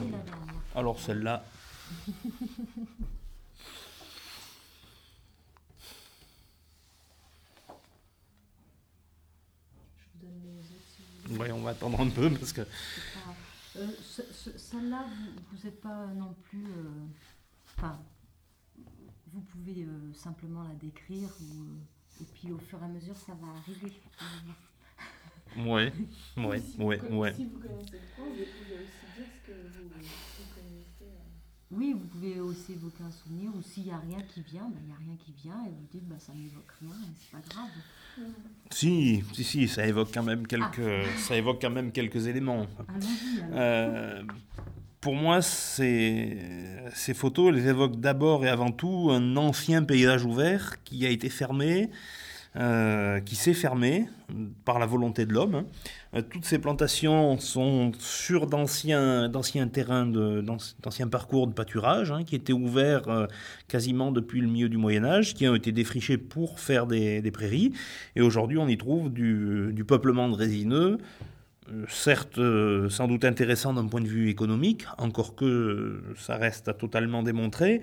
[0.00, 0.24] Dernière.
[0.74, 1.44] Alors celle-là.
[9.96, 11.02] Je vous donne les autres si
[11.32, 12.62] vous Ouais, on va attendre un peu parce que.
[13.76, 15.04] Euh, ce- ce- Celle-là,
[15.50, 16.64] vous n'êtes pas non plus.
[16.64, 17.06] euh,
[17.76, 17.98] Enfin,
[19.32, 23.16] vous pouvez euh, simplement la décrire ou, euh, et puis au fur et à mesure,
[23.16, 23.92] ça va arriver.
[25.56, 25.92] Ouais,
[26.36, 27.34] ouais, Si ouais, ouais.
[27.34, 31.02] Si vous connaissez le vous pouvez aussi dire ce que vous, vous connaissez.
[31.02, 31.70] euh.
[31.70, 34.78] Oui, vous pouvez aussi évoquer un souvenir ou s'il n'y a rien qui vient, ben,
[34.82, 37.30] il n'y a rien qui vient et vous dites bah, ça n'évoque rien et c'est
[37.30, 37.70] pas grave.
[38.70, 42.66] Si, si, si, ça évoque quand même quelques, ça évoque quand même quelques éléments.
[42.88, 43.00] Alors.
[43.54, 44.22] Euh,
[45.00, 46.38] pour moi, ces,
[46.94, 51.28] ces photos, elles évoquent d'abord et avant tout un ancien paysage ouvert qui a été
[51.28, 51.90] fermé,
[52.56, 54.06] euh, qui s'est fermé
[54.64, 55.54] par la volonté de l'homme.
[55.56, 55.66] hein.
[56.14, 59.28] Euh, toutes ces plantations sont sur d'anciens,
[59.72, 63.26] terrains, d'anciens parcours de pâturage hein, qui étaient ouverts euh,
[63.66, 67.72] quasiment depuis le milieu du Moyen Âge, qui ont été défrichés pour faire des, prairies.
[68.14, 70.98] Et aujourd'hui, on y trouve du, du peuplement de résineux,
[71.88, 76.74] certes euh, sans doute intéressant d'un point de vue économique, encore que ça reste à
[76.74, 77.80] totalement démontrer,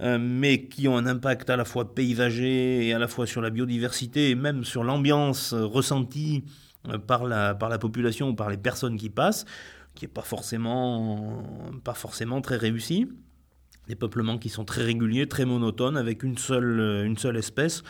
[0.00, 3.40] euh, mais qui ont un impact à la fois paysager et à la fois sur
[3.40, 6.44] la biodiversité et même sur l'ambiance ressentie
[6.88, 9.46] euh, par la, par la population ou par les personnes qui passent,
[9.94, 11.42] qui n'est pas forcément,
[11.84, 13.08] pas forcément très réussi.
[13.88, 17.82] Des peuplements qui sont très réguliers, très monotones, avec une seule, une seule espèce.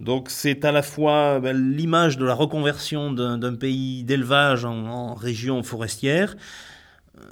[0.00, 5.62] Donc c'est à la fois ben, l'image de la reconversion d'un pays d'élevage en, région
[5.62, 6.36] forestière.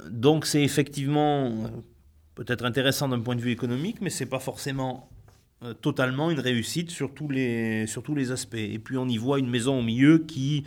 [0.09, 1.53] Donc c'est effectivement
[2.35, 5.09] peut-être intéressant d'un point de vue économique, mais c'est pas forcément
[5.63, 8.55] euh, totalement une réussite sur tous, les, les aspects.
[8.55, 10.65] Et puis on y voit une maison au milieu qui,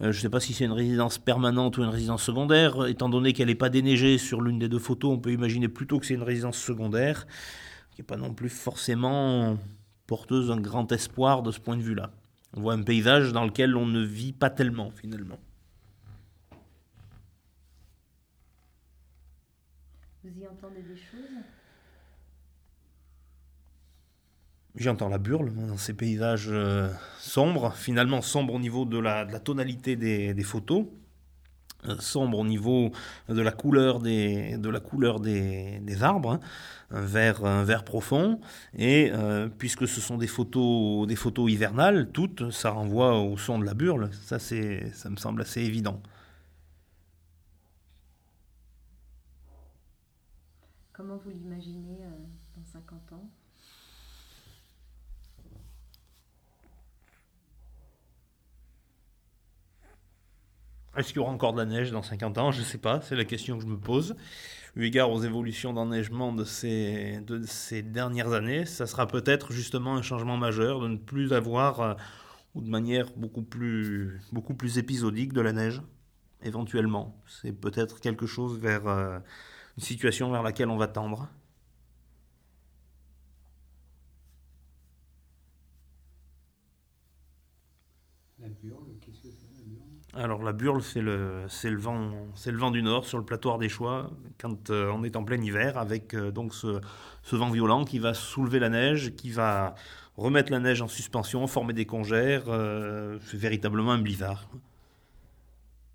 [0.00, 3.08] euh, je ne sais pas si c'est une résidence permanente ou une résidence secondaire, étant
[3.08, 6.06] donné qu'elle n'est pas déneigée sur l'une des deux photos, on peut imaginer plutôt que
[6.06, 7.26] c'est une résidence secondaire,
[7.90, 9.58] qui n'est pas non plus forcément
[10.10, 12.10] porteuse d'un grand espoir de ce point de vue-là.
[12.56, 15.38] On voit un paysage dans lequel on ne vit pas tellement finalement.
[20.24, 21.44] Vous y entendez des choses?
[24.74, 29.30] J'entends la burle dans ces paysages euh, sombres, finalement sombres au niveau de la, de
[29.30, 30.86] la tonalité des, des photos,
[31.88, 32.92] euh, sombres au niveau
[33.28, 34.70] de la couleur des, de
[35.80, 36.38] des, arbres,
[36.90, 38.40] hein, vert, profond,
[38.76, 41.06] et euh, puisque ce sont des photos,
[41.50, 46.02] hivernales, toutes, ça renvoie au son de la burle, ça, ça me semble assez évident.
[51.00, 52.10] Comment vous l'imaginez euh,
[52.54, 53.30] dans 50 ans?
[60.96, 62.50] Est-ce qu'il y aura encore de la neige dans 50 ans?
[62.50, 64.16] Je ne sais pas, c'est la question que je me pose.
[64.76, 69.96] Eu égard aux évolutions d'enneigement de ces, de ces dernières années, ça sera peut-être justement
[69.96, 71.94] un changement majeur de ne plus avoir, euh,
[72.54, 75.82] ou de manière beaucoup plus, beaucoup plus épisodique, de la neige,
[76.42, 77.20] éventuellement.
[77.26, 79.18] C'est peut-être quelque chose vers euh,
[79.76, 81.28] une situation vers laquelle on va tendre.
[90.14, 91.76] Alors la burle, c'est le, le,
[92.56, 96.14] vent, du nord sur le plateau choix, quand euh, on est en plein hiver, avec
[96.14, 96.80] euh, donc ce,
[97.30, 99.76] vent violent qui va soulever la neige, qui va
[100.16, 102.48] remettre la neige en suspension, former des congères.
[102.48, 104.48] euh, c'est véritablement un blizzard.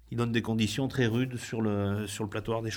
[0.07, 2.71] qui donne des conditions très rudes sur le, sur le plateau des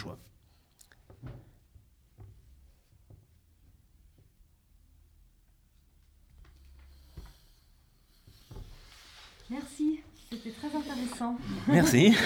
[9.50, 10.00] Merci,
[10.31, 11.36] c'était très intéressant.
[11.69, 12.14] Merci.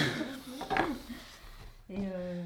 [1.91, 2.43] Euh,